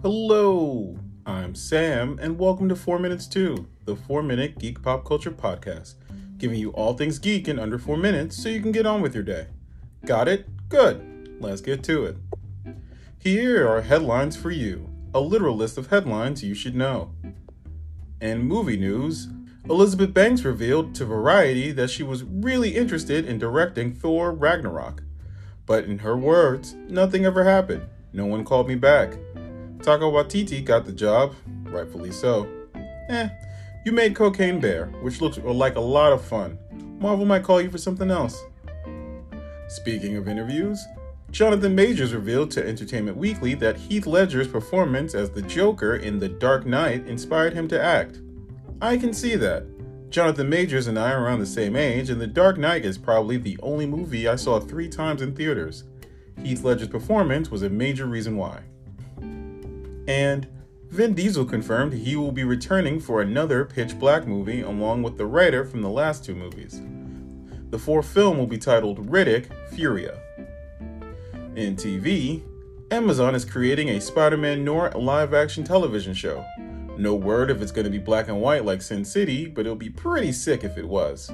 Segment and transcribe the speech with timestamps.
[0.00, 5.32] Hello, I'm Sam, and welcome to 4 Minutes 2, the 4 Minute Geek Pop Culture
[5.32, 5.94] Podcast,
[6.36, 9.12] giving you all things geek in under 4 minutes so you can get on with
[9.12, 9.48] your day.
[10.06, 10.46] Got it?
[10.68, 11.36] Good.
[11.40, 12.16] Let's get to it.
[13.18, 17.10] Here are headlines for you a literal list of headlines you should know.
[18.20, 19.26] In movie news,
[19.68, 25.02] Elizabeth Banks revealed to Variety that she was really interested in directing Thor Ragnarok.
[25.66, 27.88] But in her words, nothing ever happened.
[28.12, 29.14] No one called me back.
[29.78, 32.48] Taika Waititi got the job, rightfully so.
[33.08, 33.28] Eh,
[33.84, 36.58] you made Cocaine Bear, which looks like a lot of fun.
[36.98, 38.42] Marvel might call you for something else.
[39.68, 40.84] Speaking of interviews,
[41.30, 46.28] Jonathan Majors revealed to Entertainment Weekly that Heath Ledger's performance as the Joker in The
[46.28, 48.20] Dark Knight inspired him to act.
[48.80, 49.64] I can see that.
[50.10, 53.36] Jonathan Majors and I are around the same age, and The Dark Knight is probably
[53.36, 55.84] the only movie I saw three times in theaters.
[56.42, 58.62] Heath Ledger's performance was a major reason why.
[60.08, 60.48] And
[60.88, 65.26] Vin Diesel confirmed he will be returning for another Pitch Black movie along with the
[65.26, 66.80] writer from the last two movies.
[67.68, 70.18] The fourth film will be titled Riddick Furya.
[71.54, 72.42] In TV,
[72.90, 76.42] Amazon is creating a Spider Man Noir live action television show.
[76.96, 79.76] No word if it's going to be black and white like Sin City, but it'll
[79.76, 81.30] be pretty sick if it was.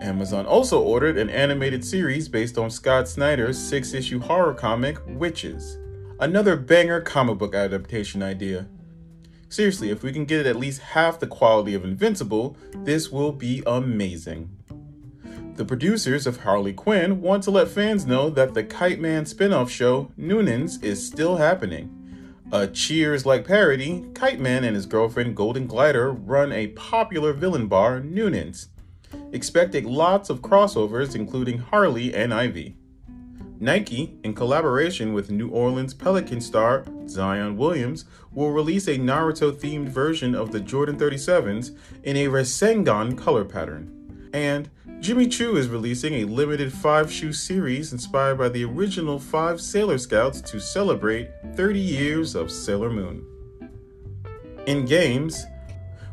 [0.00, 5.76] Amazon also ordered an animated series based on Scott Snyder's six issue horror comic, Wytches.
[6.18, 8.66] Another banger comic book adaptation idea.
[9.50, 13.32] Seriously, if we can get it at least half the quality of Invincible, this will
[13.32, 14.48] be amazing.
[15.56, 19.52] The producers of Harley Quinn want to let fans know that the Kite Man spin
[19.52, 21.92] off show, Noonans, is still happening.
[22.50, 27.66] A Cheers like parody, Kite Man and his girlfriend Golden Glider run a popular villain
[27.66, 28.68] bar, Noonans.
[29.32, 32.78] Expecting lots of crossovers, including Harley and Ivy.
[33.58, 39.88] Nike, in collaboration with New Orleans Pelican star Zion Williamson, will release a Naruto themed
[39.88, 44.30] version of the Jordan 37s in a Rasengan color pattern.
[44.32, 44.68] And
[45.00, 49.98] Jimmy Choo is releasing a limited five shoe series inspired by the original five Sailor
[49.98, 53.24] Scouts to celebrate 30 years of Sailor Moon.
[54.66, 55.46] In games,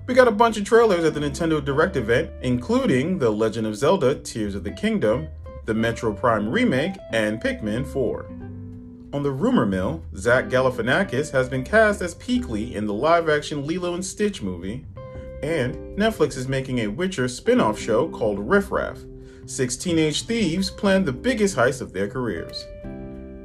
[0.06, 3.75] we got a bunch of trailers at the Nintendo Direct event, including The Legend of
[3.75, 5.28] Zelda Tears of the Kingdom
[5.66, 8.25] the Metroid Prime remake, and Pikmin 4.
[9.13, 13.94] On the rumor mill, Zach Galifianakis has been cast as Pleakley in the live-action Lilo
[13.94, 14.85] and Stitch movie,
[15.44, 18.97] and Netflix is making a Witcher spin-off show called Riff Raff.
[19.46, 22.66] Six teenage thieves plan the biggest heist of their careers.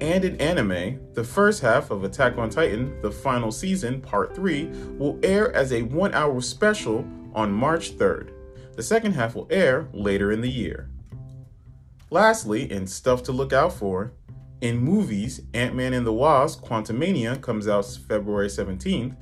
[0.01, 4.67] And in anime, the first half of Attack on Titan, the final season, part 3,
[4.97, 7.05] will air as a one hour special
[7.35, 8.31] on March 3rd.
[8.77, 10.89] The second half will air later in the year.
[12.11, 14.13] Lastly, in stuff to look out for,
[14.61, 19.15] in movies, Ant Man and the Wasp Quantumania comes out February 17th.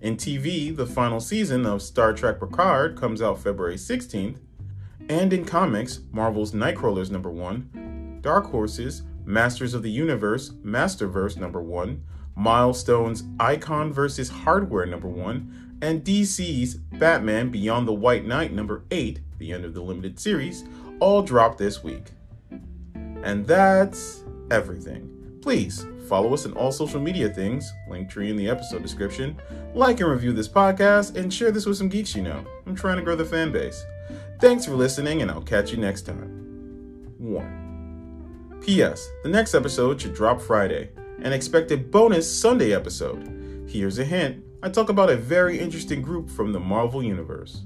[0.00, 4.38] In TV, the final season of Star Trek Picard comes out February 16th.
[5.08, 11.62] And in comics, Marvel's Nightcrawlers number 1, Dark Horses, Masters of the Universe, Masterverse number
[11.62, 12.02] 1,
[12.36, 14.28] Milestone's Icon vs.
[14.28, 19.74] Hardware number 1, and DC's Batman Beyond the White Knight number 8, the end of
[19.74, 20.64] the limited series,
[21.00, 22.10] all drop this week.
[23.22, 25.08] And that's everything.
[25.40, 29.40] Please follow us on all social media things, link tree in the episode description,
[29.74, 32.44] like and review this podcast, and share this with some geeks you know.
[32.66, 33.84] I'm trying to grow the fan base.
[34.40, 37.14] Thanks for listening, and I'll catch you next time.
[37.18, 38.60] 1.
[38.64, 39.08] P.S.
[39.22, 40.90] The next episode should drop Friday,
[41.22, 43.66] and expect a bonus Sunday episode.
[43.68, 47.62] Here's a hint I talk about a very interesting group from the Marvel Universe.